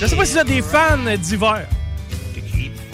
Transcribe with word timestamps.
Je 0.00 0.06
sais 0.06 0.16
pas 0.16 0.24
si 0.24 0.38
êtes 0.38 0.46
des 0.46 0.62
fans 0.62 0.98
d'hiver. 1.18 1.66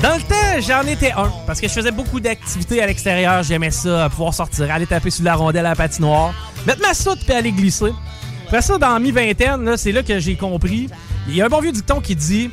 Dans 0.03 0.17
le 0.17 0.23
temps, 0.23 0.61
j'en 0.61 0.87
étais 0.87 1.13
un. 1.13 1.31
Parce 1.47 1.61
que 1.61 1.69
je 1.69 1.73
faisais 1.73 1.93
beaucoup 1.93 2.19
d'activités 2.21 2.83
à 2.83 2.87
l'extérieur. 2.87 3.43
J'aimais 3.43 3.71
ça, 3.71 4.09
pouvoir 4.11 4.35
sortir, 4.35 4.71
aller 4.71 4.87
taper 4.87 5.11
sur 5.11 5.25
la 5.25 5.35
rondelle 5.35 5.67
à 5.67 5.71
la 5.71 5.77
patinoire, 5.77 6.35
mettre 6.67 6.83
ma 6.83 6.95
soute 6.95 7.21
puis 7.25 7.33
aller 7.33 7.53
glisser. 7.53 7.93
Après 8.47 8.63
ça, 8.63 8.79
dans 8.79 8.99
mi-vingtaine, 8.99 9.77
c'est 9.77 9.93
là 9.93 10.03
que 10.03 10.19
j'ai 10.19 10.37
compris. 10.37 10.89
Il 11.29 11.37
y 11.37 11.43
a 11.43 11.47
un 11.47 11.49
bon 11.49 11.61
vieux 11.61 11.73
dicton 11.73 12.01
qui 12.01 12.17
dit 12.17 12.51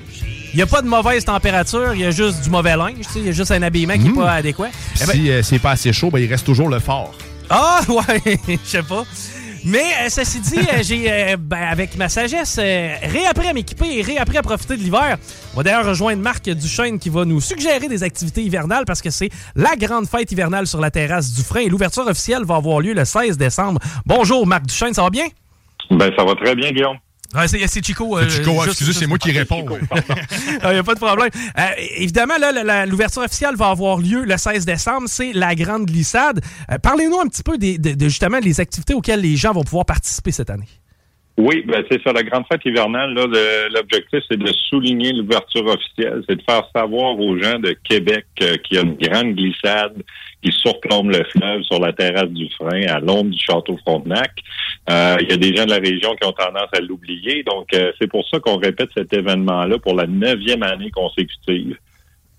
il 0.53 0.55
n'y 0.55 0.61
a 0.61 0.67
pas 0.67 0.81
de 0.81 0.87
mauvaise 0.87 1.25
température, 1.25 1.93
il 1.93 2.01
y 2.01 2.05
a 2.05 2.11
juste 2.11 2.41
du 2.41 2.49
mauvais 2.49 2.75
linge. 2.75 3.05
Il 3.15 3.25
y 3.25 3.29
a 3.29 3.31
juste 3.31 3.51
un 3.51 3.61
habillement 3.61 3.93
qui 3.95 4.09
n'est 4.09 4.13
pas 4.13 4.33
adéquat. 4.33 4.69
Eh 5.01 5.05
ben- 5.05 5.13
si 5.13 5.31
euh, 5.31 5.43
c'est 5.43 5.59
pas 5.59 5.71
assez 5.71 5.93
chaud, 5.93 6.09
ben, 6.09 6.19
il 6.19 6.27
reste 6.29 6.45
toujours 6.45 6.69
le 6.69 6.79
fort. 6.79 7.13
Ah, 7.49 7.81
ouais, 7.87 8.39
je 8.47 8.57
sais 8.63 8.83
pas. 8.83 9.05
Mais 9.65 9.83
euh, 10.01 10.09
ceci 10.09 10.39
dit, 10.39 10.59
euh, 10.59 10.81
j'ai, 10.81 11.11
euh, 11.11 11.37
ben, 11.37 11.61
avec 11.61 11.97
ma 11.97 12.09
sagesse, 12.09 12.57
euh, 12.59 12.95
réappris 13.03 13.47
à 13.47 13.53
m'équiper 13.53 13.99
et 13.99 14.01
réappris 14.01 14.37
à 14.37 14.41
profiter 14.41 14.77
de 14.77 14.81
l'hiver. 14.81 15.17
On 15.53 15.57
va 15.57 15.63
d'ailleurs 15.63 15.85
rejoindre 15.85 16.21
Marc 16.21 16.49
Duchesne 16.49 16.99
qui 16.99 17.09
va 17.09 17.25
nous 17.25 17.41
suggérer 17.41 17.87
des 17.87 18.03
activités 18.03 18.41
hivernales 18.41 18.85
parce 18.85 19.01
que 19.01 19.09
c'est 19.09 19.29
la 19.55 19.75
grande 19.75 20.07
fête 20.07 20.31
hivernale 20.31 20.67
sur 20.67 20.79
la 20.79 20.91
terrasse 20.91 21.33
du 21.33 21.41
Frein 21.41 21.61
et 21.61 21.69
l'ouverture 21.69 22.07
officielle 22.07 22.43
va 22.45 22.55
avoir 22.55 22.79
lieu 22.79 22.93
le 22.93 23.05
16 23.05 23.37
décembre. 23.37 23.79
Bonjour 24.05 24.45
Marc 24.47 24.65
Duchesne, 24.65 24.93
ça 24.93 25.03
va 25.03 25.09
bien? 25.09 25.25
Ben, 25.91 26.11
ça 26.17 26.23
va 26.23 26.35
très 26.35 26.55
bien, 26.55 26.71
Guillaume. 26.71 26.97
Ouais, 27.35 27.47
c'est, 27.47 27.65
c'est 27.67 27.85
Chico. 27.85 28.17
euh, 28.17 28.23
C'est 28.27 28.37
Chico, 28.43 28.59
ah, 28.61 28.65
excusez, 28.65 28.93
c'est 28.93 29.05
moi 29.07 29.17
qui 29.19 29.31
réponds. 29.31 29.63
Il 29.69 30.69
n'y 30.71 30.77
a 30.77 30.83
pas 30.83 30.95
de 30.95 30.99
problème. 30.99 31.29
Euh, 31.57 31.61
évidemment, 31.97 32.37
là, 32.39 32.51
la- 32.51 32.63
la- 32.63 32.85
l'ouverture 32.87 33.21
officielle 33.21 33.55
va 33.55 33.67
avoir 33.69 33.97
lieu 33.99 34.23
le 34.25 34.35
16 34.37 34.65
décembre. 34.65 35.03
C'est 35.07 35.33
la 35.33 35.53
grande 35.53 35.85
glissade. 35.85 36.41
Euh, 36.71 36.77
Parlez-nous 36.81 37.19
un 37.19 37.27
petit 37.27 37.43
peu 37.43 37.57
des, 37.59 37.77
de, 37.77 37.93
de, 37.93 38.05
justement 38.05 38.39
les 38.39 38.59
activités 38.59 38.95
auxquelles 38.95 39.21
les 39.21 39.35
gens 39.35 39.51
vont 39.53 39.63
pouvoir 39.63 39.85
participer 39.85 40.31
cette 40.31 40.49
année. 40.49 40.67
Oui, 41.37 41.63
ben 41.65 41.83
c'est 41.89 42.01
ça. 42.03 42.11
La 42.11 42.23
grande 42.23 42.43
fête 42.51 42.59
hivernale, 42.65 43.13
l'objectif, 43.13 44.19
c'est 44.29 44.37
de 44.37 44.51
souligner 44.69 45.13
l'ouverture 45.13 45.65
officielle. 45.67 46.21
C'est 46.27 46.35
de 46.35 46.41
faire 46.41 46.63
savoir 46.75 47.17
aux 47.17 47.37
gens 47.41 47.59
de 47.59 47.77
Québec 47.87 48.25
euh, 48.41 48.57
qu'il 48.57 48.75
y 48.75 48.79
a 48.79 48.83
une 48.83 48.95
grande 48.97 49.35
glissade 49.35 49.93
qui 50.43 50.51
surplombe 50.51 51.11
le 51.11 51.23
fleuve 51.31 51.61
sur 51.63 51.79
la 51.79 51.93
terrasse 51.93 52.29
du 52.29 52.49
frein 52.57 52.81
à 52.89 52.99
l'ombre 52.99 53.29
du 53.31 53.39
château 53.39 53.77
Frontenac. 53.85 54.31
Euh, 54.89 55.17
il 55.21 55.29
y 55.29 55.33
a 55.33 55.37
des 55.37 55.55
gens 55.55 55.65
de 55.65 55.71
la 55.71 55.77
région 55.77 56.15
qui 56.15 56.27
ont 56.27 56.31
tendance 56.31 56.69
à 56.73 56.79
l'oublier. 56.79 57.43
Donc, 57.43 57.67
euh, 57.73 57.91
c'est 57.99 58.07
pour 58.07 58.27
ça 58.27 58.39
qu'on 58.39 58.57
répète 58.57 58.89
cet 58.95 59.13
événement-là 59.13 59.77
pour 59.77 59.95
la 59.95 60.07
neuvième 60.07 60.63
année 60.63 60.89
consécutive. 60.89 61.77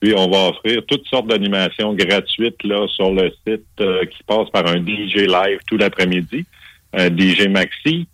Puis, 0.00 0.14
on 0.16 0.28
va 0.30 0.48
offrir 0.48 0.82
toutes 0.86 1.06
sortes 1.06 1.28
d'animations 1.28 1.94
gratuites 1.94 2.62
là 2.64 2.88
sur 2.88 3.12
le 3.12 3.30
site 3.46 3.66
euh, 3.80 4.04
qui 4.06 4.22
passe 4.24 4.48
par 4.50 4.66
un 4.66 4.78
DJ 4.78 5.26
live 5.26 5.58
tout 5.66 5.76
l'après-midi, 5.76 6.44
un 6.94 7.06
DJ 7.08 7.46
Maxi. 7.48 8.08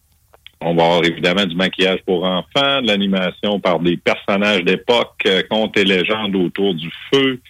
On 0.60 0.74
va 0.74 0.84
avoir 0.84 1.04
évidemment 1.04 1.46
du 1.46 1.54
maquillage 1.54 2.00
pour 2.04 2.24
enfants, 2.24 2.82
de 2.82 2.88
l'animation 2.88 3.60
par 3.60 3.78
des 3.78 3.96
personnages 3.96 4.64
d'époque, 4.64 5.22
euh, 5.26 5.42
contes 5.48 5.76
et 5.76 5.84
légendes 5.84 6.34
autour 6.34 6.74
du 6.74 6.90
feu. 7.12 7.40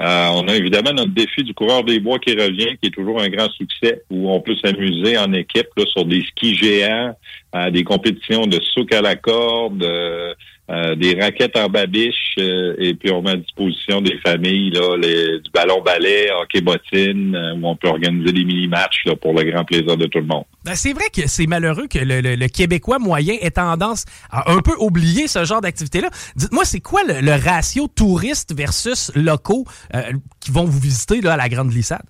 Euh, 0.00 0.28
on 0.32 0.48
a 0.48 0.56
évidemment 0.56 0.92
notre 0.92 1.12
défi 1.12 1.44
du 1.44 1.54
coureur 1.54 1.84
des 1.84 2.00
bois 2.00 2.18
qui 2.18 2.32
revient, 2.32 2.76
qui 2.80 2.88
est 2.88 2.94
toujours 2.94 3.20
un 3.20 3.28
grand 3.28 3.48
succès, 3.50 4.02
où 4.10 4.30
on 4.30 4.40
peut 4.40 4.56
s'amuser 4.56 5.16
en 5.16 5.32
équipe 5.32 5.68
là, 5.76 5.84
sur 5.86 6.04
des 6.04 6.22
skis 6.22 6.56
géants, 6.56 7.16
euh, 7.54 7.70
des 7.70 7.84
compétitions 7.84 8.46
de 8.46 8.60
souk 8.60 8.92
à 8.92 9.02
la 9.02 9.14
corde, 9.14 9.84
euh, 9.84 10.34
euh, 10.70 10.94
des 10.94 11.20
raquettes 11.20 11.56
en 11.58 11.68
babiche, 11.68 12.34
euh, 12.38 12.74
et 12.78 12.94
puis 12.94 13.10
on 13.12 13.20
met 13.20 13.32
à 13.32 13.36
disposition 13.36 14.00
des 14.00 14.18
familles 14.24 14.70
là, 14.70 14.96
les, 14.96 15.40
du 15.40 15.50
ballon 15.52 15.82
ballet, 15.82 16.30
hockey 16.40 16.62
bottine, 16.62 17.34
euh, 17.36 17.54
où 17.54 17.68
on 17.68 17.76
peut 17.76 17.88
organiser 17.88 18.32
des 18.32 18.44
mini-matchs 18.44 19.02
là, 19.04 19.14
pour 19.14 19.34
le 19.34 19.44
grand 19.50 19.64
plaisir 19.64 19.96
de 19.96 20.06
tout 20.06 20.20
le 20.20 20.24
monde. 20.26 20.44
Ben, 20.64 20.74
c'est 20.74 20.94
vrai 20.94 21.04
que 21.14 21.26
c'est 21.28 21.46
malheureux 21.46 21.86
que 21.86 21.98
le, 21.98 22.22
le- 22.22 22.36
le 22.36 22.48
Québécois 22.48 22.98
moyen 22.98 23.34
ait 23.42 23.50
tendance 23.50 24.06
à 24.30 24.50
un 24.52 24.60
peu 24.60 24.72
oublier 24.78 25.26
ce 25.28 25.44
genre 25.44 25.60
d'activité-là. 25.60 26.08
Dites-moi, 26.36 26.64
c'est 26.64 26.80
quoi 26.80 27.02
le, 27.06 27.20
le 27.20 27.32
ratio 27.32 27.86
touristes 27.86 28.54
versus 28.56 29.12
locaux 29.14 29.66
euh, 29.94 30.00
qui 30.40 30.50
vont 30.50 30.64
vous 30.64 30.80
visiter 30.80 31.20
là, 31.20 31.34
à 31.34 31.36
la 31.36 31.50
Grande 31.50 31.68
Glissade? 31.68 32.02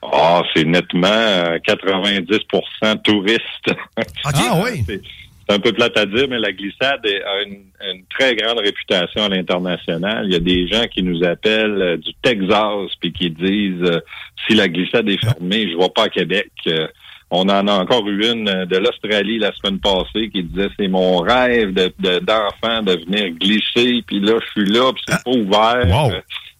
Ah, 0.00 0.42
c'est 0.54 0.64
nettement 0.64 1.08
euh, 1.08 1.58
90% 1.58 3.02
touristes. 3.02 3.42
Ah 4.24 4.62
oui. 4.64 4.84
C'est 5.48 5.54
un 5.54 5.60
peu 5.60 5.72
plate 5.72 5.96
à 5.96 6.04
dire, 6.04 6.26
mais 6.28 6.38
la 6.38 6.52
glissade 6.52 7.00
a 7.06 7.42
une, 7.42 7.62
une 7.90 8.02
très 8.10 8.36
grande 8.36 8.58
réputation 8.58 9.24
à 9.24 9.28
l'international. 9.30 10.26
Il 10.26 10.32
y 10.32 10.36
a 10.36 10.40
des 10.40 10.68
gens 10.68 10.86
qui 10.88 11.02
nous 11.02 11.24
appellent 11.24 11.80
euh, 11.80 11.96
du 11.96 12.12
Texas 12.22 12.90
puis 13.00 13.12
qui 13.12 13.30
disent 13.30 13.82
euh, 13.90 14.00
si 14.46 14.54
la 14.54 14.68
glissade 14.68 15.08
est 15.08 15.20
fermée, 15.24 15.68
je 15.70 15.76
ne 15.76 15.82
vais 15.82 15.88
pas 15.94 16.04
à 16.04 16.08
Québec. 16.10 16.50
Euh, 16.66 16.86
on 17.30 17.42
en 17.48 17.66
a 17.66 17.72
encore 17.72 18.06
eu 18.08 18.24
une 18.30 18.44
de 18.66 18.76
l'Australie 18.78 19.38
la 19.38 19.52
semaine 19.52 19.78
passée 19.80 20.30
qui 20.30 20.42
disait 20.42 20.68
c'est 20.78 20.88
mon 20.88 21.18
rêve 21.18 21.72
de- 21.74 21.92
de- 21.98 22.18
d'enfant 22.20 22.82
de, 22.82 22.92
venir 23.04 23.30
glisser, 23.38 24.02
puis 24.06 24.20
là 24.20 24.38
je 24.42 24.50
suis 24.62 24.70
là, 24.72 24.92
puis 24.92 25.02
c'est 25.06 25.24
pas 25.24 25.30
ouvert. 25.30 25.86
Wow. 25.86 26.12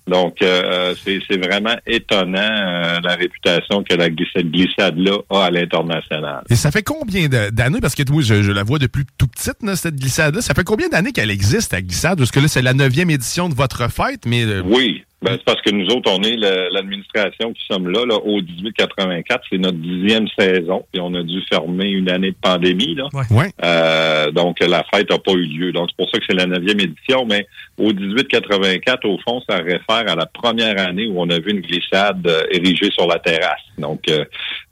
Euh, 0.09 0.19
Donc, 0.19 0.43
euh, 0.43 0.95
c'est 1.05 1.21
c'est 1.29 1.39
vraiment 1.39 1.77
étonnant 1.87 2.39
euh, 2.39 3.01
la 3.03 3.15
réputation 3.15 3.83
que 3.89 3.95
la 3.95 4.11
glissade, 4.11 4.51
glissade-là 4.51 5.17
a 5.31 5.45
à 5.45 5.51
l'international. 5.51 6.43
Et 6.51 6.57
ça 6.57 6.71
fait 6.71 6.83
combien 6.83 7.29
d'années, 7.29 7.81
parce 7.81 7.95
que 7.95 8.03
moi, 8.11 8.23
je, 8.23 8.43
je 8.43 8.53
la 8.53 8.63
vois 8.63 8.79
depuis 8.79 9.05
tout 9.19 9.27
petite, 9.29 9.63
là, 9.63 9.77
cette 9.77 9.97
glissade-là. 9.97 10.41
Ça 10.43 10.55
fait 10.55 10.65
combien 10.65 10.89
d'années 10.89 11.13
qu'elle 11.13 11.31
existe, 11.31 11.73
la 11.73 11.83
glissade? 11.83 12.19
Parce 12.19 12.31
que 12.31 12.41
là, 12.41 12.49
c'est 12.49 12.63
la 12.63 12.75
neuvième 12.75 13.11
édition 13.11 13.49
de 13.49 13.55
votre 13.55 13.91
fête, 13.91 14.27
mais... 14.27 14.45
euh, 14.45 14.63
Oui, 14.65 15.05
ben, 15.21 15.33
c'est 15.33 15.45
parce 15.45 15.61
que 15.63 15.71
nous 15.71 15.87
autres, 15.87 16.11
on 16.13 16.23
est 16.23 16.37
l'administration 16.37 17.53
qui 17.53 17.63
sommes 17.69 17.89
là, 17.89 18.05
là, 18.07 18.17
au 18.17 18.41
1884. 18.41 19.45
C'est 19.51 19.59
notre 19.59 19.79
dixième 19.79 20.29
saison, 20.39 20.85
puis 20.93 21.01
on 21.01 21.13
a 21.15 21.23
dû 21.23 21.41
fermer 21.51 21.89
une 21.91 22.09
année 22.09 22.31
de 22.31 22.37
pandémie. 22.41 22.95
Là. 22.95 23.09
Ouais. 23.31 23.51
Euh, 23.65 24.31
donc, 24.31 24.61
la 24.61 24.85
fête 24.95 25.11
n'a 25.11 25.19
pas 25.19 25.33
eu 25.33 25.47
lieu. 25.47 25.73
Donc, 25.73 25.89
c'est 25.91 25.97
pour 25.97 26.09
ça 26.11 26.19
que 26.19 26.25
c'est 26.29 26.37
la 26.37 26.47
neuvième 26.47 26.79
édition. 26.79 27.27
Mais 27.27 27.47
au 27.79 27.93
1884, 27.93 29.05
au 29.07 29.19
fond, 29.19 29.43
ça 29.49 29.57
réfère 29.57 30.09
à 30.09 30.15
la 30.15 30.27
première 30.27 30.81
année 30.81 31.09
où 31.09 31.21
on 31.21 31.29
a 31.31 31.39
vu 31.39 31.51
une 31.51 31.61
glissade 31.63 32.25
euh, 32.27 32.45
érigée 32.53 32.91
sur 32.93 33.09
la 33.09 33.19
terrasse. 33.19 33.63
Donc, 33.79 34.09
euh, 34.09 34.25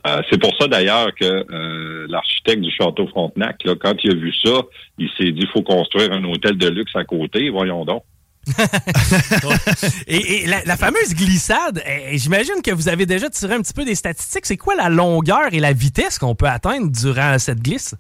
euh, 0.07 0.23
c'est 0.31 0.41
pour 0.41 0.55
ça 0.61 0.69
d'ailleurs 0.69 1.15
que 1.15 1.25
euh, 1.25 2.07
l'architecte 2.09 2.61
du 2.61 2.71
château 2.71 3.07
Frontenac, 3.09 3.65
là, 3.65 3.75
quand 3.81 3.95
il 4.05 4.13
a 4.13 4.15
vu 4.15 4.33
ça, 4.33 4.63
il 4.99 5.09
s'est 5.17 5.33
dit, 5.33 5.43
il 5.43 5.49
faut 5.49 5.63
construire 5.63 6.13
un 6.13 6.23
hôtel 6.25 6.57
de 6.57 6.69
luxe 6.69 6.95
à 6.95 7.05
côté. 7.05 7.51
Voyons 7.51 7.85
donc. 7.85 8.05
Et, 10.07 10.47
la, 10.47 10.77
fameuse 10.77 11.15
glissade, 11.15 11.83
eh, 11.85 12.17
j'imagine 12.19 12.63
que 12.63 12.71
vous 12.71 12.89
avez 12.89 13.07
déjà 13.07 13.29
tiré 13.29 13.55
un 13.55 13.61
petit 13.61 13.73
peu 13.73 13.85
des 13.85 13.95
statistiques. 13.95 14.47
C'est 14.47 14.57
quoi 14.57 14.75
la 14.75 14.89
longueur 14.89 15.53
et 15.53 15.61
la 15.61 15.73
vitesse 15.73 16.19
qu'on 16.19 16.35
peut 16.35 16.49
atteindre 16.49 16.91
durant 16.91 17.39
cette 17.39 17.61
glisse? 17.61 17.95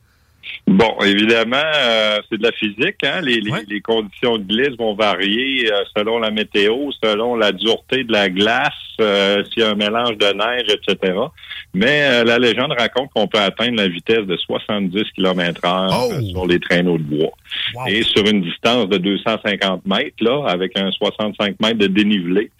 Bon, 0.66 0.96
évidemment, 1.04 1.56
euh, 1.56 2.18
c'est 2.28 2.38
de 2.38 2.42
la 2.42 2.52
physique. 2.52 3.02
Hein? 3.04 3.20
Les, 3.22 3.40
les, 3.40 3.52
les 3.68 3.80
conditions 3.80 4.36
de 4.38 4.42
glisse 4.42 4.76
vont 4.76 4.94
varier 4.94 5.70
euh, 5.72 5.84
selon 5.96 6.18
la 6.18 6.30
météo, 6.30 6.90
selon 7.02 7.36
la 7.36 7.52
dureté 7.52 8.02
de 8.02 8.12
la 8.12 8.28
glace, 8.28 8.72
euh, 9.00 9.44
s'il 9.44 9.62
y 9.62 9.66
a 9.66 9.70
un 9.70 9.74
mélange 9.74 10.16
de 10.18 10.32
neige, 10.32 10.66
etc. 10.68 11.12
Mais 11.74 12.02
euh, 12.02 12.24
la 12.24 12.38
légende 12.38 12.72
raconte 12.72 13.10
qu'on 13.14 13.28
peut 13.28 13.38
atteindre 13.38 13.76
la 13.76 13.88
vitesse 13.88 14.26
de 14.26 14.36
70 14.36 15.04
km 15.14 15.60
heure 15.64 16.10
euh, 16.10 16.20
sur 16.22 16.46
les 16.46 16.58
traîneaux 16.58 16.98
de 16.98 17.02
bois. 17.02 17.32
Et 17.86 18.02
sur 18.02 18.26
une 18.26 18.42
distance 18.42 18.88
de 18.88 18.96
250 18.96 19.86
mètres, 19.86 20.16
là, 20.20 20.46
avec 20.48 20.78
un 20.78 20.90
65 20.90 21.60
mètres 21.60 21.78
de 21.78 21.86
dénivelé. 21.86 22.50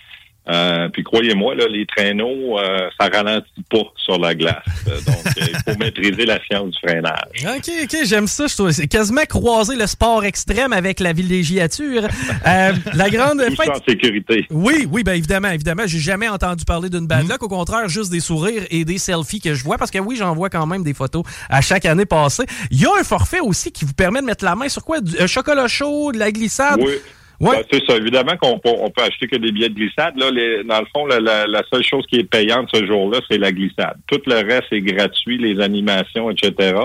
Euh, 0.49 0.89
puis 0.89 1.03
croyez-moi, 1.03 1.55
là, 1.55 1.67
les 1.69 1.87
traîneaux, 1.87 2.59
euh, 2.59 2.89
ça 2.99 3.09
ralentit 3.09 3.65
pas 3.69 3.83
sur 3.97 4.19
la 4.19 4.35
glace. 4.35 4.63
Euh, 4.87 5.01
donc, 5.07 5.17
il 5.37 5.57
faut 5.73 5.79
maîtriser 5.79 6.25
la 6.25 6.41
science 6.45 6.71
du 6.71 6.79
freinage. 6.79 7.45
OK, 7.45 7.71
OK, 7.83 7.97
j'aime 8.05 8.27
ça. 8.27 8.47
Je 8.47 8.55
trouve 8.55 8.71
c'est 8.71 8.87
quasiment 8.87 9.25
croiser 9.29 9.77
le 9.77 9.87
sport 9.87 10.25
extrême 10.25 10.73
avec 10.73 11.01
la 11.01 11.13
villégiature. 11.13 12.03
la 12.45 13.11
grande 13.11 13.45
Tout 13.45 13.57
fête... 13.57 13.71
en 13.71 13.85
sécurité. 13.89 14.47
Oui, 14.51 14.87
oui, 14.91 15.03
bien 15.03 15.15
évidemment, 15.15 15.51
évidemment. 15.51 15.83
J'ai 15.87 15.99
jamais 15.99 16.29
entendu 16.29 16.65
parler 16.65 16.91
d'une 16.91 17.07
bad 17.07 17.29
luck. 17.29 17.43
Au 17.43 17.49
contraire, 17.49 17.89
juste 17.89 18.11
des 18.11 18.21
sourires 18.21 18.63
et 18.71 18.85
des 18.85 18.99
selfies 18.99 19.41
que 19.41 19.55
je 19.55 19.65
vois. 19.65 19.79
Parce 19.79 19.91
que 19.91 19.99
oui, 19.99 20.17
j'en 20.17 20.35
vois 20.35 20.51
quand 20.51 20.67
même 20.67 20.85
des 20.85 20.95
photos 20.95 21.25
à 21.49 21.61
chaque 21.61 21.87
année 21.87 22.07
passée. 22.07 22.45
Il 22.71 22.81
y 22.81 22.87
a 22.87 22.91
un 23.01 23.05
forfait 23.05 23.41
aussi 23.41 23.73
qui 23.73 23.85
vous 23.85 23.95
permet 23.95 24.21
de 24.21 24.27
mettre 24.27 24.45
la 24.45 24.55
main 24.55 24.69
sur 24.69 24.85
quoi? 24.85 25.01
Du 25.01 25.15
chocolat 25.27 25.67
chaud, 25.67 26.13
de 26.13 26.19
la 26.19 26.31
glissade? 26.31 26.81
Oui. 26.81 26.95
Ouais. 27.41 27.57
Ben, 27.57 27.65
c'est 27.71 27.85
ça. 27.87 27.97
Évidemment 27.97 28.37
qu'on 28.41 28.59
peut, 28.59 28.73
on 28.79 28.91
peut 28.91 29.03
acheter 29.03 29.27
que 29.27 29.37
des 29.37 29.53
billets 29.53 29.69
de 29.69 29.75
glissade. 29.75 30.17
Là, 30.17 30.31
les, 30.31 30.65
dans 30.65 30.81
le 30.81 30.87
fond, 30.95 31.07
la, 31.07 31.47
la, 31.47 31.63
seule 31.71 31.85
chose 31.85 32.05
qui 32.07 32.17
est 32.17 32.25
payante 32.25 32.69
ce 32.73 32.85
jour-là, 32.87 33.21
c'est 33.31 33.39
la 33.39 33.53
glissade. 33.53 33.97
Tout 34.07 34.21
le 34.27 34.37
reste 34.37 34.73
est 34.73 34.81
gratuit, 34.81 35.39
les 35.39 35.63
animations, 35.63 36.31
etc. 36.31 36.79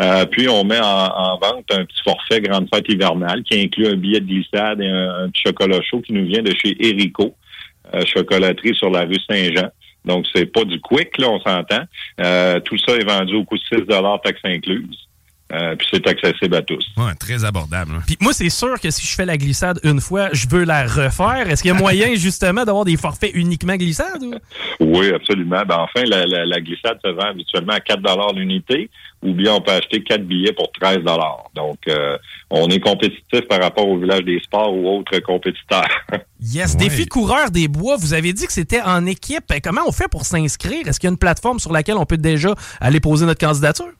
Euh, 0.00 0.26
puis 0.26 0.48
on 0.48 0.64
met 0.64 0.78
en, 0.78 0.84
en, 0.84 1.38
vente 1.38 1.64
un 1.70 1.84
petit 1.84 2.02
forfait 2.04 2.40
grande 2.40 2.68
fête 2.72 2.88
hivernale 2.88 3.42
qui 3.42 3.60
inclut 3.60 3.88
un 3.88 3.96
billet 3.96 4.20
de 4.20 4.26
glissade 4.26 4.80
et 4.80 4.88
un, 4.88 5.24
un 5.24 5.30
chocolat 5.34 5.80
chaud 5.82 6.00
qui 6.00 6.12
nous 6.12 6.26
vient 6.26 6.42
de 6.42 6.54
chez 6.54 6.76
Erico, 6.78 7.34
euh, 7.94 8.04
chocolaterie 8.04 8.74
sur 8.74 8.90
la 8.90 9.04
rue 9.04 9.18
Saint-Jean. 9.28 9.70
Donc, 10.04 10.24
c'est 10.32 10.46
pas 10.46 10.64
du 10.64 10.80
quick, 10.80 11.18
là, 11.18 11.28
on 11.28 11.40
s'entend. 11.40 11.82
Euh, 12.20 12.60
tout 12.60 12.78
ça 12.78 12.94
est 12.94 13.04
vendu 13.04 13.34
au 13.34 13.44
coût 13.44 13.58
de 13.58 13.62
6 13.62 13.86
taxes 14.22 14.40
incluses. 14.44 15.05
Euh, 15.52 15.76
puis 15.76 15.86
c'est 15.92 16.06
accessible 16.08 16.56
à 16.56 16.62
tous. 16.62 16.84
Ouais, 16.96 17.14
très 17.14 17.44
abordable. 17.44 18.00
Puis 18.06 18.16
moi, 18.20 18.32
c'est 18.32 18.50
sûr 18.50 18.80
que 18.80 18.90
si 18.90 19.06
je 19.06 19.14
fais 19.14 19.24
la 19.24 19.36
glissade 19.36 19.78
une 19.84 20.00
fois, 20.00 20.28
je 20.32 20.48
veux 20.48 20.64
la 20.64 20.86
refaire. 20.86 21.48
Est-ce 21.48 21.62
qu'il 21.62 21.70
y 21.70 21.74
a 21.74 21.78
moyen 21.78 22.14
justement 22.16 22.64
d'avoir 22.64 22.84
des 22.84 22.96
forfaits 22.96 23.30
uniquement 23.32 23.76
glissade? 23.76 24.22
Ou? 24.22 24.34
Oui, 24.80 25.12
absolument. 25.12 25.62
Ben, 25.66 25.78
enfin, 25.78 26.04
la, 26.04 26.26
la, 26.26 26.44
la, 26.44 26.60
glissade 26.60 26.98
se 27.04 27.10
vend 27.10 27.30
habituellement 27.30 27.74
à 27.74 27.80
4 27.80 28.34
l'unité 28.34 28.90
ou 29.22 29.32
bien 29.32 29.54
on 29.54 29.60
peut 29.60 29.72
acheter 29.72 30.02
4 30.02 30.22
billets 30.22 30.52
pour 30.52 30.70
13 30.72 30.98
Donc, 31.54 31.78
euh, 31.88 32.18
on 32.50 32.68
est 32.68 32.80
compétitif 32.80 33.42
par 33.48 33.60
rapport 33.60 33.88
au 33.88 33.98
village 33.98 34.24
des 34.24 34.40
sports 34.40 34.74
ou 34.74 34.98
autres 34.98 35.18
compétiteurs. 35.20 35.88
yes. 36.40 36.72
Ouais. 36.72 36.78
Défi 36.80 37.06
coureur 37.06 37.50
des 37.50 37.68
bois, 37.68 37.96
vous 37.96 38.14
avez 38.14 38.32
dit 38.32 38.46
que 38.46 38.52
c'était 38.52 38.82
en 38.82 39.06
équipe. 39.06 39.52
Comment 39.62 39.82
on 39.86 39.92
fait 39.92 40.08
pour 40.08 40.24
s'inscrire? 40.26 40.86
Est-ce 40.88 41.00
qu'il 41.00 41.06
y 41.06 41.10
a 41.10 41.12
une 41.12 41.18
plateforme 41.18 41.60
sur 41.60 41.72
laquelle 41.72 41.96
on 41.96 42.06
peut 42.06 42.18
déjà 42.18 42.54
aller 42.80 43.00
poser 43.00 43.26
notre 43.26 43.40
candidature? 43.40 43.92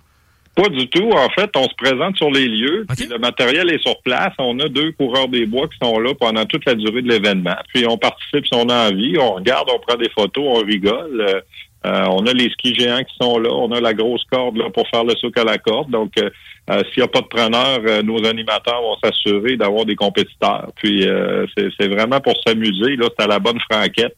Pas 0.57 0.71
du 0.71 0.89
tout. 0.89 1.11
En 1.11 1.29
fait, 1.29 1.51
on 1.55 1.65
se 1.65 1.75
présente 1.77 2.17
sur 2.17 2.31
les 2.31 2.49
lieux. 2.49 2.87
Okay. 2.89 3.05
Puis 3.05 3.13
le 3.13 3.19
matériel 3.19 3.71
est 3.71 3.83
sur 3.83 4.01
place. 4.01 4.33
On 4.39 4.59
a 4.59 4.69
deux 4.69 4.91
coureurs 4.93 5.29
des 5.29 5.45
bois 5.45 5.69
qui 5.69 5.77
sont 5.81 5.99
là 5.99 6.15
pendant 6.19 6.47
toute 6.47 6.65
la 6.65 6.75
durée 6.75 7.03
de 7.03 7.09
l'événement. 7.09 7.57
Puis 7.75 7.87
on 7.87 7.99
participe 7.99 8.47
si 8.47 8.55
on 8.55 8.69
a 8.71 8.89
envie. 8.89 9.19
On 9.19 9.35
regarde, 9.35 9.69
on 9.73 9.79
prend 9.79 9.99
des 9.99 10.09
photos, 10.09 10.45
on 10.47 10.65
rigole. 10.65 11.43
Euh, 11.87 12.05
on 12.09 12.27
a 12.27 12.33
les 12.33 12.51
skis 12.51 12.75
géants 12.75 13.05
qui 13.05 13.15
sont 13.21 13.39
là. 13.39 13.51
On 13.53 13.71
a 13.71 13.81
la 13.81 13.93
grosse 13.93 14.25
corde 14.25 14.57
là, 14.57 14.71
pour 14.71 14.89
faire 14.89 15.05
le 15.05 15.15
saut 15.17 15.31
à 15.37 15.45
la 15.45 15.59
corde. 15.59 15.91
Donc, 15.91 16.13
euh, 16.19 16.31
euh, 16.71 16.83
s'il 16.85 17.03
n'y 17.03 17.05
a 17.05 17.09
pas 17.09 17.21
de 17.21 17.27
preneur, 17.27 18.03
nos 18.03 18.25
animateurs 18.27 18.81
vont 18.81 18.97
s'assurer 19.05 19.57
d'avoir 19.57 19.85
des 19.85 19.95
compétiteurs. 19.95 20.71
Puis, 20.77 21.07
c'est 21.79 21.89
vraiment 21.89 22.21
pour 22.21 22.35
s'amuser. 22.45 22.97
Là, 22.97 23.09
c'est 23.17 23.25
à 23.25 23.29
la 23.29 23.39
bonne 23.39 23.61
franquette. 23.71 24.17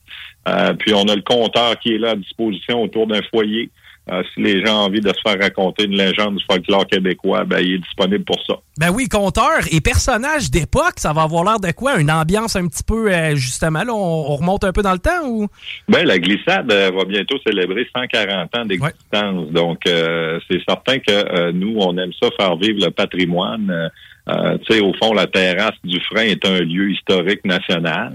puis, 0.78 0.94
on 0.94 1.08
a 1.08 1.16
le 1.16 1.22
compteur 1.22 1.78
qui 1.80 1.94
est 1.94 1.98
là 1.98 2.10
à 2.10 2.16
disposition 2.16 2.82
autour 2.82 3.06
d'un 3.06 3.22
foyer. 3.22 3.70
Euh, 4.10 4.22
si 4.32 4.40
les 4.40 4.64
gens 4.64 4.82
ont 4.82 4.86
envie 4.86 5.00
de 5.00 5.08
se 5.08 5.20
faire 5.24 5.38
raconter 5.40 5.84
une 5.84 5.96
légende 5.96 6.36
du 6.36 6.44
folklore 6.50 6.86
québécois, 6.86 7.44
ben, 7.44 7.58
il 7.60 7.74
est 7.74 7.78
disponible 7.78 8.24
pour 8.24 8.42
ça. 8.46 8.54
Ben 8.78 8.90
oui, 8.90 9.08
conteur 9.08 9.60
et 9.70 9.80
personnage 9.80 10.50
d'époque, 10.50 10.94
ça 10.96 11.12
va 11.12 11.22
avoir 11.22 11.44
l'air 11.44 11.60
de 11.60 11.70
quoi? 11.72 12.00
Une 12.00 12.10
ambiance 12.10 12.56
un 12.56 12.66
petit 12.68 12.82
peu, 12.82 13.12
euh, 13.12 13.34
justement, 13.36 13.84
là, 13.84 13.92
on, 13.92 14.32
on, 14.32 14.36
remonte 14.36 14.64
un 14.64 14.72
peu 14.72 14.82
dans 14.82 14.92
le 14.92 14.98
temps 14.98 15.26
ou? 15.26 15.46
Ben, 15.88 16.06
la 16.06 16.18
glissade 16.18 16.72
euh, 16.72 16.90
va 16.90 17.04
bientôt 17.04 17.36
célébrer 17.46 17.86
140 17.94 18.56
ans 18.56 18.64
d'existence. 18.64 18.94
Ouais. 19.12 19.52
Donc, 19.52 19.80
c'est 19.84 20.62
certain 20.66 20.98
que 20.98 21.50
nous, 21.50 21.76
on 21.78 21.96
aime 21.98 22.12
ça 22.20 22.28
faire 22.38 22.56
vivre 22.56 22.84
le 22.84 22.90
patrimoine. 22.90 23.90
Euh, 24.28 24.58
tu 24.58 24.74
sais, 24.74 24.80
au 24.80 24.92
fond, 24.94 25.12
la 25.14 25.26
terrasse 25.26 25.76
du 25.84 26.00
frein 26.00 26.22
est 26.22 26.44
un 26.44 26.60
lieu 26.60 26.90
historique 26.90 27.44
national 27.44 28.12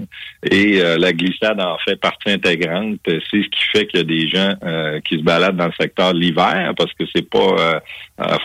et 0.49 0.79
euh, 0.79 0.97
la 0.97 1.11
glissade 1.11 1.59
en 1.59 1.77
fait 1.79 1.95
partie 1.95 2.29
intégrante. 2.29 2.99
C'est 3.05 3.21
ce 3.31 3.49
qui 3.49 3.63
fait 3.71 3.87
qu'il 3.87 3.99
y 3.99 4.01
a 4.01 4.05
des 4.05 4.27
gens 4.27 4.53
euh, 4.63 4.99
qui 5.01 5.17
se 5.17 5.23
baladent 5.23 5.57
dans 5.57 5.67
le 5.67 5.73
secteur 5.79 6.13
l'hiver 6.13 6.73
parce 6.77 6.93
que 6.93 7.05
c'est 7.15 7.27
pas. 7.27 7.81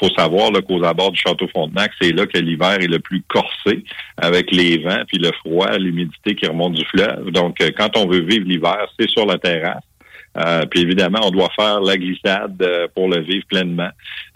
faut 0.01 0.09
savoir 0.17 0.51
qu'aux 0.67 0.83
abords 0.85 1.13
du 1.13 1.21
château 1.21 1.49
Frontenac, 1.49 1.93
c'est 2.01 2.13
là 2.13 2.27
que 2.27 2.39
l'hiver 2.39 2.81
est 2.81 2.89
le 2.89 3.01
plus 3.01 3.23
corsé 3.29 3.85
avec 4.17 4.51
les 4.51 4.79
vents 4.79 5.03
puis 5.07 5.19
le 5.19 5.31
froid, 5.33 5.77
l'humidité 5.77 6.35
qui 6.35 6.47
remonte 6.47 6.75
du 6.75 6.85
fleuve. 6.87 7.31
Donc, 7.31 7.59
quand 7.77 7.97
on 7.97 8.07
veut 8.07 8.21
vivre 8.21 8.47
l'hiver, 8.47 8.87
c'est 8.99 9.09
sur 9.11 9.27
la 9.27 9.39
terrasse. 9.39 9.88
Euh, 10.39 10.67
puis 10.67 10.83
évidemment, 10.83 11.21
on 11.25 11.31
doit 11.31 11.51
faire 11.57 11.81
la 11.81 11.97
glissade 11.97 12.57
euh, 12.63 12.87
pour 12.95 13.09
le 13.09 13.21
vivre 13.21 13.45
pleinement. 13.47 13.89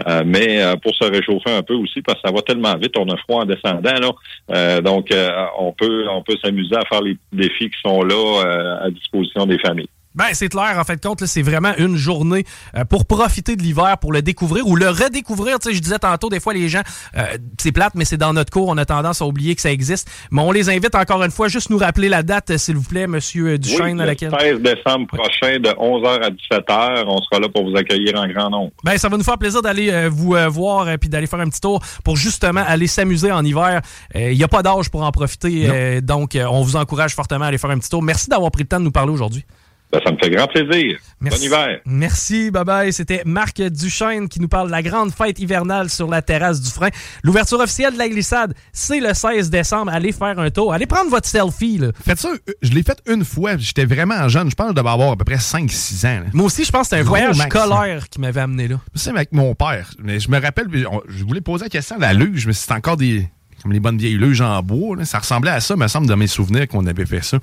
Euh, 0.09 0.23
mais 0.25 0.61
pour 0.83 0.95
se 0.95 1.05
réchauffer 1.05 1.51
un 1.51 1.63
peu 1.63 1.75
aussi, 1.75 2.03
parce 2.03 2.21
que 2.21 2.29
ça 2.29 2.35
va 2.35 2.43
tellement 2.43 2.77
vite, 2.77 2.97
on 2.99 3.09
a 3.09 3.17
froid 3.19 3.43
en 3.43 3.45
descendant. 3.45 4.15
Là. 4.49 4.81
donc, 4.81 5.13
on 5.59 5.73
peut 5.73 6.07
on 6.09 6.23
peut 6.23 6.37
s'amuser 6.43 6.75
à 6.77 6.85
faire 6.87 7.03
les 7.03 7.17
défis 7.33 7.71
qui 7.71 7.81
sont 7.85 8.03
là 8.03 8.81
à 8.83 8.91
disposition 8.91 9.47
des 9.47 9.59
familles. 9.59 9.89
Ben, 10.15 10.27
c'est 10.33 10.49
clair, 10.49 10.77
en 10.79 10.85
fait, 10.85 11.03
compte, 11.03 11.25
c'est 11.25 11.43
vraiment 11.43 11.73
une 11.79 11.97
journée 11.97 12.45
euh, 12.77 12.85
pour 12.85 13.07
profiter 13.07 13.57
de 13.57 13.63
l'hiver, 13.63 13.97
pour 13.99 14.13
le 14.13 14.21
découvrir 14.21 14.67
ou 14.67 14.77
le 14.77 14.89
redécouvrir. 14.89 15.59
Tu 15.59 15.71
sais, 15.71 15.75
je 15.75 15.81
disais 15.81 15.99
tantôt, 15.99 16.29
des 16.29 16.41
fois, 16.41 16.53
les 16.53 16.69
gens, 16.69 16.83
euh, 17.17 17.39
c'est 17.59 17.73
plate, 17.73 17.95
mais 17.95 18.05
c'est 18.05 18.19
dans 18.19 18.35
notre 18.35 18.53
cours, 18.53 18.69
on 18.69 18.77
a 18.77 18.85
tendance 18.85 19.23
à 19.23 19.27
oublier 19.27 19.55
que 19.55 19.63
ça 19.63 19.73
existe. 19.73 20.11
Mais 20.31 20.43
on 20.43 20.53
les 20.53 20.69
invite 20.69 20.95
encore 20.95 21.23
une 21.23 21.31
fois, 21.31 21.49
juste 21.49 21.71
nous 21.71 21.79
rappeler 21.79 22.11
la 22.11 22.23
date, 22.23 22.57
s'il 22.59 22.77
vous 22.77 22.89
plaît, 22.89 23.07
Monsieur 23.07 23.57
Duchesne, 23.59 23.97
oui, 23.97 24.03
à 24.03 24.07
laquelle? 24.07 24.33
Le 24.33 24.59
16 24.59 24.61
décembre 24.61 25.07
prochain, 25.07 25.59
de 25.59 25.71
11h 25.71 26.23
à 26.23 26.31
17h, 26.31 27.05
on 27.07 27.23
sera 27.23 27.41
là 27.41 27.49
pour 27.49 27.69
vous 27.69 27.77
accueillir 27.77 28.19
en 28.19 28.29
grand 28.29 28.51
nombre. 28.51 28.71
Ben, 28.85 28.99
ça 28.99 29.09
va 29.09 29.17
nous 29.17 29.25
faire 29.25 29.39
plaisir 29.39 29.63
d'aller 29.63 29.91
euh, 29.91 30.11
vous 30.11 30.37
voir 30.51 30.91
et 30.91 30.99
puis 30.99 31.09
d'aller 31.09 31.27
faire 31.27 31.41
un 31.41 31.49
petit 31.49 31.61
tour 31.61 31.81
pour 32.05 32.17
justement 32.17 32.63
aller 32.67 32.87
s'amuser 32.87 33.33
en 33.33 33.45
hiver. 33.45 33.81
Il 34.15 34.37
n'y 34.37 34.45
a 34.45 34.49
pas 34.49 34.63
d'âge 34.63 34.91
pour 34.91 35.03
en 35.03 35.11
profiter, 35.11 36.01
donc 36.03 36.37
on 36.37 36.63
vous 36.63 36.77
encourage 36.77 37.15
fortement 37.15 37.47
à 37.47 37.49
aller 37.49 37.59
faire 37.59 37.71
un 37.71 37.79
petit 37.79 37.89
tour. 37.89 38.03
Merci 38.03 38.29
d'avoir 38.29 38.51
pris 38.51 38.63
le 38.63 38.69
temps 38.69 38.79
de 38.79 38.85
nous 38.85 38.91
parler 38.91 39.13
aujourd'hui. 39.13 39.45
Ben, 39.93 40.01
ça 40.05 40.11
me 40.11 40.17
fait 40.17 40.31
grand 40.31 40.47
plaisir. 40.47 40.99
Merci. 41.21 41.39
Bon 41.39 41.45
hiver. 41.45 41.81
Merci, 41.85 42.51
bye 42.51 42.65
bye. 42.65 42.93
C'était 42.95 43.21
Marc 43.27 43.61
Duchesne 43.61 44.27
qui 44.27 44.41
nous 44.41 44.49
parle 44.49 44.69
de 44.69 44.73
la 44.73 44.83
grande 44.83 45.13
fête 45.13 45.39
hivernale 45.39 45.91
sur 45.91 46.09
la 46.09 46.23
terrasse 46.23 46.63
du 46.63 46.71
frein. 46.71 46.89
L'ouverture 47.23 47.61
officielle 47.61 47.93
de 47.93 47.99
la 47.99 48.09
glissade, 48.09 48.55
c'est 48.73 49.01
le 49.01 49.13
16 49.13 49.51
décembre. 49.51 49.93
Allez 49.93 50.13
faire 50.13 50.39
un 50.39 50.49
tour. 50.49 50.73
Allez 50.73 50.87
prendre 50.87 51.11
votre 51.11 51.29
selfie. 51.29 51.77
Là. 51.77 51.89
Faites 52.03 52.19
ça. 52.19 52.31
Je 52.63 52.71
l'ai 52.73 52.83
fait 52.83 53.03
une 53.07 53.23
fois. 53.23 53.59
J'étais 53.59 53.85
vraiment 53.85 54.29
jeune. 54.29 54.51
Je 54.51 54.55
pense 54.55 54.69
que 54.69 54.73
je 54.73 54.77
devais 54.77 54.89
avoir 54.89 55.13
à 55.13 55.17
peu 55.17 55.25
près 55.25 55.37
5-6 55.37 56.07
ans. 56.07 56.21
Là. 56.21 56.27
Moi 56.33 56.47
aussi, 56.47 56.65
je 56.65 56.73
pense 56.73 56.89
que 56.89 56.97
c'était 56.97 57.03
un 57.03 57.09
voyage 57.09 57.37
scolaire 57.37 58.09
qui 58.09 58.19
m'avait 58.19 58.41
amené 58.41 58.69
là. 58.69 58.81
C'est 58.95 59.11
avec 59.11 59.33
mon 59.33 59.55
père. 59.55 59.91
Mais 60.03 60.21
je 60.21 60.31
me 60.31 60.41
rappelle, 60.41 60.69
je 60.71 61.25
voulais 61.25 61.43
poser 61.43 61.65
la 61.65 61.69
question 61.69 61.97
à 61.97 62.01
la 62.01 62.13
luge, 62.15 62.47
mais 62.47 62.55
c'est 62.55 62.73
encore 62.73 62.97
des 62.97 63.29
comme 63.63 63.73
les 63.73 63.81
bonnes 63.81 63.99
vieilles 63.99 64.17
luges 64.17 64.41
en 64.41 64.61
bois. 64.63 64.97
Là. 64.97 65.05
Ça 65.05 65.19
ressemblait 65.19 65.51
à 65.51 65.61
ça, 65.61 65.77
me 65.77 65.87
semble, 65.89 66.07
dans 66.07 66.17
mes 66.17 66.27
souvenirs 66.27 66.67
qu'on 66.69 66.87
avait 66.87 67.07
fait 67.07 67.23
ça. 67.23 67.39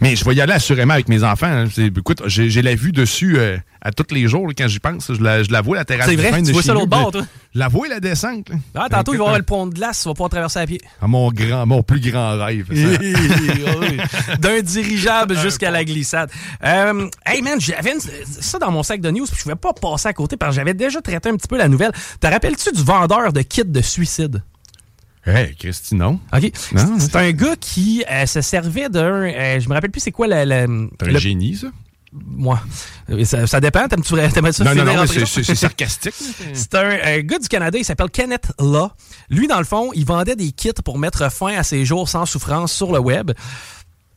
Mais 0.00 0.16
je 0.16 0.24
vais 0.24 0.34
y 0.34 0.40
aller 0.40 0.52
assurément 0.52 0.94
avec 0.94 1.08
mes 1.08 1.24
enfants. 1.24 1.46
Hein. 1.46 1.66
Écoute, 1.76 2.22
j'ai 2.26 2.62
la 2.62 2.74
vue 2.74 2.92
dessus 2.92 3.38
euh, 3.38 3.56
à 3.82 3.92
tous 3.92 4.12
les 4.14 4.28
jours 4.28 4.46
là, 4.46 4.54
quand 4.56 4.68
j'y 4.68 4.78
pense. 4.78 5.12
Je 5.12 5.22
la, 5.22 5.42
je 5.42 5.50
la 5.50 5.60
vois, 5.60 5.76
la 5.76 5.84
terrasse 5.84 6.08
C'est 6.08 6.16
vrai, 6.16 6.42
tu 6.42 6.52
vois 6.52 6.62
ça 6.62 6.74
l'autre 6.74 6.86
bord, 6.86 7.12
toi? 7.12 7.22
Je 7.54 7.58
la 7.58 7.68
vois, 7.68 7.88
la 7.88 8.00
descente. 8.00 8.48
Là. 8.48 8.56
Ah, 8.74 8.88
tantôt, 8.88 9.14
il 9.14 9.18
va 9.18 9.24
y 9.24 9.26
avoir 9.26 9.38
le 9.38 9.44
pont 9.44 9.66
de 9.66 9.74
glace, 9.74 10.02
tu 10.02 10.08
vas 10.08 10.14
pouvoir 10.14 10.30
traverser 10.30 10.58
à 10.60 10.66
pied. 10.66 10.80
Ah, 11.00 11.06
mon, 11.06 11.30
grand, 11.30 11.66
mon 11.66 11.82
plus 11.82 12.00
grand 12.00 12.36
rêve. 12.38 12.68
D'un 14.40 14.60
dirigeable 14.60 15.38
jusqu'à 15.38 15.70
la 15.70 15.84
glissade. 15.84 16.30
Euh, 16.64 17.08
hey 17.24 17.42
man, 17.42 17.60
j'avais 17.60 17.94
ça 18.24 18.58
dans 18.58 18.70
mon 18.70 18.82
sac 18.82 19.00
de 19.00 19.10
news, 19.10 19.26
puis 19.26 19.36
je 19.36 19.42
pouvais 19.42 19.54
pas 19.54 19.72
passer 19.72 20.08
à 20.08 20.12
côté 20.12 20.36
parce 20.36 20.50
que 20.50 20.56
j'avais 20.56 20.74
déjà 20.74 21.00
traité 21.00 21.28
un 21.28 21.36
petit 21.36 21.48
peu 21.48 21.56
la 21.56 21.68
nouvelle. 21.68 21.92
Te 22.20 22.26
rappelles-tu 22.26 22.72
du 22.72 22.82
vendeur 22.82 23.32
de 23.32 23.42
kits 23.42 23.64
de 23.64 23.80
suicide? 23.80 24.42
Hey, 25.26 25.56
Christy, 25.56 25.94
non. 25.96 26.20
OK. 26.32 26.52
C'est 26.54 27.16
un 27.16 27.32
gars 27.32 27.56
qui 27.58 28.04
euh, 28.10 28.26
se 28.26 28.40
servait 28.40 28.88
d'un. 28.88 29.24
Euh, 29.24 29.60
je 29.60 29.68
me 29.68 29.74
rappelle 29.74 29.90
plus 29.90 30.00
c'est 30.00 30.12
quoi 30.12 30.26
le. 30.28 30.44
le 30.44 30.88
un 31.00 31.06
le... 31.06 31.18
génie, 31.18 31.56
ça? 31.56 31.66
Moi. 32.12 32.60
Ça, 33.24 33.46
ça 33.46 33.60
dépend. 33.60 33.88
T'aimes-tu 33.88 34.14
ça? 34.14 34.64
Non, 34.64 34.74
non, 34.74 34.94
non, 34.94 35.06
c'est 35.06 35.54
sarcastique. 35.54 36.14
c'est 36.54 36.74
un, 36.74 36.98
un, 37.02 37.20
gars 37.20 37.38
du 37.38 37.48
Canada, 37.48 37.76
il 37.76 37.84
s'appelle 37.84 38.10
Kenneth 38.10 38.52
Law. 38.60 38.90
Lui, 39.28 39.48
dans 39.48 39.58
le 39.58 39.64
fond, 39.64 39.90
il 39.94 40.06
vendait 40.06 40.36
des 40.36 40.52
kits 40.52 40.70
pour 40.84 40.98
mettre 40.98 41.30
fin 41.30 41.56
à 41.56 41.62
ses 41.62 41.84
jours 41.84 42.08
sans 42.08 42.24
souffrance 42.24 42.72
sur 42.72 42.92
le 42.92 43.00
web. 43.00 43.32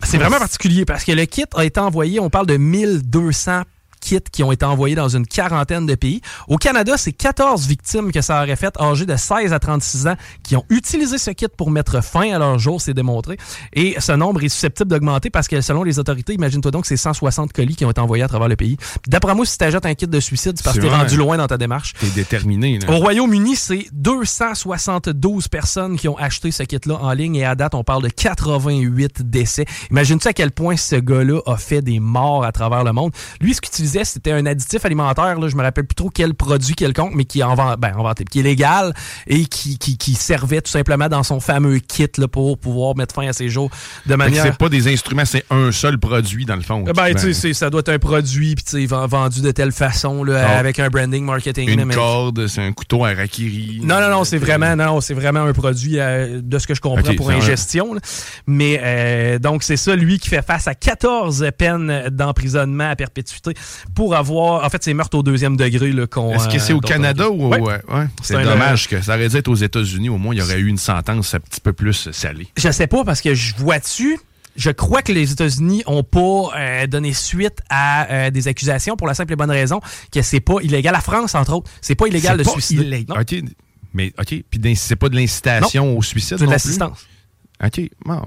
C'est 0.03 0.17
vraiment 0.17 0.39
particulier 0.39 0.85
parce 0.85 1.03
que 1.03 1.11
le 1.11 1.25
kit 1.25 1.43
a 1.55 1.65
été 1.65 1.79
envoyé, 1.79 2.19
on 2.19 2.29
parle 2.29 2.47
de 2.47 2.55
1200 2.55 3.63
kits 3.99 4.19
qui 4.31 4.43
ont 4.43 4.51
été 4.51 4.65
envoyés 4.65 4.95
dans 4.95 5.09
une 5.09 5.25
quarantaine 5.25 5.85
de 5.85 5.95
pays. 5.95 6.21
Au 6.47 6.57
Canada, 6.57 6.95
c'est 6.97 7.11
14 7.11 7.67
victimes 7.67 8.11
que 8.11 8.21
ça 8.21 8.43
aurait 8.43 8.55
fait, 8.55 8.75
âgées 8.79 9.05
de 9.05 9.15
16 9.15 9.53
à 9.53 9.59
36 9.59 10.07
ans, 10.07 10.15
qui 10.43 10.55
ont 10.55 10.65
utilisé 10.69 11.17
ce 11.17 11.31
kit 11.31 11.47
pour 11.55 11.71
mettre 11.71 12.03
fin 12.03 12.33
à 12.33 12.39
leur 12.39 12.59
jour, 12.59 12.81
c'est 12.81 12.93
démontré. 12.93 13.37
Et 13.73 13.95
ce 13.99 14.11
nombre 14.11 14.43
est 14.43 14.49
susceptible 14.49 14.89
d'augmenter 14.89 15.29
parce 15.29 15.47
que 15.47 15.61
selon 15.61 15.83
les 15.83 15.99
autorités, 15.99 16.33
imagine-toi 16.33 16.71
donc, 16.71 16.85
c'est 16.85 16.97
160 16.97 17.53
colis 17.53 17.75
qui 17.75 17.85
ont 17.85 17.91
été 17.91 18.01
envoyés 18.01 18.23
à 18.23 18.27
travers 18.27 18.47
le 18.47 18.55
pays. 18.55 18.77
D'après 19.07 19.35
moi, 19.35 19.45
si 19.45 19.57
tu 19.57 19.63
ajoutes 19.65 19.85
un 19.85 19.95
kit 19.95 20.07
de 20.07 20.19
suicide, 20.19 20.53
c'est 20.55 20.63
parce 20.63 20.77
que 20.77 20.81
tu 20.81 20.87
es 20.87 20.95
rendu 20.95 21.17
loin 21.17 21.37
dans 21.37 21.47
ta 21.47 21.57
démarche. 21.57 21.93
T'es 21.99 22.09
déterminé. 22.09 22.79
Au 22.87 22.97
Royaume-Uni, 22.97 23.55
c'est 23.55 23.85
272 23.93 25.47
personnes 25.47 25.97
qui 25.97 26.07
ont 26.07 26.17
acheté 26.17 26.51
ce 26.51 26.63
kit-là 26.63 26.95
en 27.01 27.11
ligne 27.13 27.35
et 27.35 27.45
à 27.45 27.55
date, 27.55 27.75
on 27.75 27.83
parle 27.83 28.03
de 28.03 28.09
88 28.09 29.29
décès. 29.29 29.65
Imagine-tu 29.91 30.27
à 30.27 30.33
quel 30.33 30.51
point 30.51 30.77
ce 30.77 30.95
gars-là 30.95 31.41
a 31.45 31.57
fait 31.57 31.81
des 31.81 31.99
morts 31.99 32.43
à 32.43 32.51
travers 32.51 32.83
le 32.83 32.93
monde? 32.93 33.11
Lui, 33.41 33.53
ce 33.53 33.61
qu'il 33.61 33.73
utilisait, 33.89 34.05
c'était 34.05 34.31
un 34.31 34.45
additif 34.45 34.85
alimentaire. 34.85 35.39
Là, 35.39 35.47
je 35.47 35.55
me 35.55 35.61
rappelle 35.61 35.85
plus 35.85 35.95
trop 35.95 36.09
quel 36.09 36.33
produit 36.33 36.75
quelconque, 36.75 37.13
mais 37.15 37.25
qui 37.25 37.41
est 37.41 37.43
ben, 37.77 37.93
inventé, 37.97 38.23
qui 38.25 38.39
est 38.39 38.43
légal 38.43 38.93
et 39.27 39.45
qui, 39.45 39.77
qui, 39.77 39.97
qui, 39.97 40.13
servait 40.13 40.61
tout 40.61 40.71
simplement 40.71 41.07
dans 41.07 41.23
son 41.23 41.39
fameux 41.39 41.79
kit 41.79 42.07
là, 42.17 42.27
pour 42.27 42.57
pouvoir 42.57 42.95
mettre 42.95 43.15
fin 43.15 43.27
à 43.27 43.33
ses 43.33 43.49
jours 43.49 43.69
de 44.05 44.15
manière. 44.15 44.43
C'est 44.43 44.57
pas 44.57 44.69
des 44.69 44.91
instruments, 44.91 45.25
c'est 45.25 45.45
un 45.49 45.71
seul 45.71 45.97
produit 45.97 46.45
dans 46.45 46.55
le 46.55 46.61
fond. 46.61 46.83
Ben, 46.83 47.13
tu 47.15 47.33
sais, 47.33 47.53
ça 47.53 47.69
doit 47.69 47.81
être 47.81 47.89
un 47.89 47.99
produit 47.99 48.55
puis 48.55 48.85
vendu 48.85 49.41
de 49.41 49.51
telle 49.51 49.71
façon 49.71 50.23
là, 50.23 50.57
avec 50.57 50.79
un 50.79 50.89
branding 50.89 51.25
marketing. 51.25 51.69
Une 51.69 51.93
corde, 51.93 52.47
c'est 52.47 52.61
un 52.61 52.71
couteau 52.71 53.05
à 53.05 53.13
rakiri. 53.13 53.81
Non, 53.83 53.99
non, 53.99 54.09
non, 54.09 54.23
c'est 54.23 54.37
vraiment, 54.37 54.75
non, 54.75 55.01
c'est 55.01 55.13
vraiment 55.13 55.41
un 55.41 55.53
produit 55.53 55.99
euh, 55.99 56.41
de 56.43 56.59
ce 56.59 56.67
que 56.67 56.73
je 56.73 56.81
comprends 56.81 57.13
pour 57.15 57.29
ingestion. 57.29 57.95
Mais 58.47 58.79
euh, 58.81 59.39
donc 59.39 59.63
c'est 59.63 59.77
ça, 59.77 59.95
lui 59.95 60.19
qui 60.19 60.29
fait 60.29 60.45
face 60.45 60.67
à 60.67 60.75
14 60.75 61.49
peines 61.57 62.09
d'emprisonnement 62.09 62.89
à 62.89 62.95
perpétuité 62.95 63.53
pour 63.95 64.15
avoir, 64.15 64.63
en 64.63 64.69
fait, 64.69 64.83
c'est 64.83 64.93
meurtre 64.93 65.17
au 65.17 65.23
deuxième 65.23 65.57
degré 65.57 65.93
qu'on. 66.07 66.33
Est-ce 66.33 66.49
que 66.49 66.59
c'est 66.59 66.73
au 66.73 66.81
Canada 66.81 67.29
ou 67.29 67.49
ouais. 67.49 67.61
ouais. 67.61 68.07
C'est 68.21 68.41
dommage 68.41 68.87
que 68.87 69.01
ça 69.01 69.15
aurait 69.15 69.29
dû 69.29 69.37
être 69.37 69.47
aux 69.47 69.55
États-Unis. 69.55 70.09
Au 70.09 70.17
moins, 70.17 70.33
il 70.33 70.39
y 70.39 70.41
aurait 70.41 70.59
eu 70.59 70.67
une 70.67 70.77
sentence 70.77 71.33
un 71.33 71.39
petit 71.39 71.61
peu 71.61 71.73
plus 71.73 72.11
salée. 72.11 72.47
Je 72.57 72.71
sais 72.71 72.87
pas 72.87 73.03
parce 73.03 73.21
que 73.21 73.33
je 73.33 73.55
vois 73.55 73.79
dessus 73.79 74.19
je 74.55 74.71
crois 74.71 75.01
que 75.01 75.11
les 75.11 75.31
États-Unis 75.31 75.83
ont 75.85 76.03
pas 76.03 76.51
euh, 76.57 76.87
donné 76.87 77.13
suite 77.13 77.59
à 77.69 78.11
euh, 78.11 78.29
des 78.29 78.47
accusations 78.47 78.95
pour 78.97 79.07
la 79.07 79.13
simple 79.13 79.33
et 79.33 79.35
bonne 79.35 79.51
raison 79.51 79.79
que 80.11 80.21
c'est 80.21 80.41
pas 80.41 80.55
illégal. 80.61 80.93
La 80.93 81.01
France, 81.01 81.33
entre 81.35 81.53
autres, 81.53 81.71
c'est 81.81 81.95
pas 81.95 82.07
illégal 82.07 82.37
de 82.37 82.43
suicider. 82.43 82.83
Illégal. 82.83 83.21
OK, 83.21 83.35
mais 83.93 84.13
OK, 84.19 84.43
puis 84.49 84.75
c'est 84.75 84.95
pas 84.95 85.09
de 85.09 85.15
l'incitation 85.15 85.97
au 85.97 86.01
suicide. 86.01 86.37
C'est 86.39 86.45
de 86.45 86.51
l'assistance. 86.51 87.07
OK, 87.63 87.81
bon. 88.05 88.21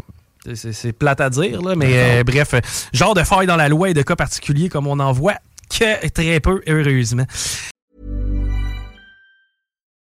C'est 0.54 0.92
plate 0.92 1.20
à 1.20 1.30
dire, 1.30 1.62
là, 1.62 1.74
mais 1.76 2.20
euh, 2.20 2.24
bref, 2.24 2.54
genre 2.92 3.14
de 3.14 3.22
faille 3.22 3.46
dans 3.46 3.56
la 3.56 3.68
loi 3.68 3.90
et 3.90 3.94
de 3.94 4.02
cas 4.02 4.16
particuliers 4.16 4.68
comme 4.68 4.86
on 4.86 4.98
en 4.98 5.12
voit 5.12 5.38
que 5.70 6.08
très 6.08 6.40
peu, 6.40 6.62
heureusement. 6.66 7.26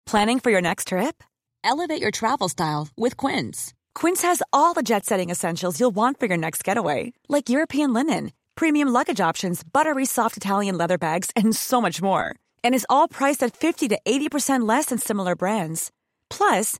Planning 0.05 0.39
for 0.39 0.49
your 0.49 0.61
next 0.61 0.87
trip? 0.87 1.23
Elevate 1.63 2.01
your 2.01 2.11
travel 2.11 2.49
style 2.49 2.87
with 2.97 3.15
Quince. 3.15 3.73
Quince 3.93 4.23
has 4.23 4.41
all 4.51 4.73
the 4.73 4.81
jet 4.81 5.05
setting 5.05 5.29
essentials 5.29 5.79
you'll 5.79 5.95
want 5.95 6.19
for 6.19 6.25
your 6.25 6.37
next 6.37 6.63
getaway, 6.63 7.13
like 7.27 7.49
European 7.49 7.93
linen, 7.93 8.31
premium 8.55 8.87
luggage 8.89 9.19
options, 9.21 9.61
buttery 9.63 10.05
soft 10.05 10.37
Italian 10.37 10.77
leather 10.77 10.97
bags, 10.97 11.29
and 11.35 11.55
so 11.55 11.81
much 11.81 12.01
more. 12.01 12.33
And 12.63 12.73
is 12.73 12.87
all 12.89 13.07
priced 13.07 13.43
at 13.43 13.55
50 13.55 13.89
to 13.89 13.99
80% 14.05 14.67
less 14.67 14.85
than 14.85 14.97
similar 14.97 15.35
brands. 15.35 15.91
Plus, 16.29 16.79